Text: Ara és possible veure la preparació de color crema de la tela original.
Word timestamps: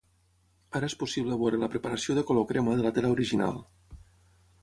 Ara 0.77 0.87
és 0.91 0.95
possible 1.01 1.37
veure 1.41 1.59
la 1.65 1.69
preparació 1.75 2.17
de 2.19 2.25
color 2.31 2.47
crema 2.53 2.75
de 2.79 2.85
la 2.87 2.95
tela 2.95 3.11
original. 3.19 3.63